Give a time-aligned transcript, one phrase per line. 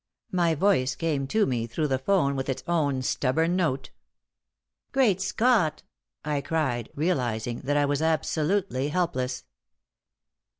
[0.31, 3.91] My voice came to me through the 'phone with its own stubborn note.
[4.91, 5.83] "Great Scott!"
[6.25, 9.45] I cried, realizing that I was absolutely helpless.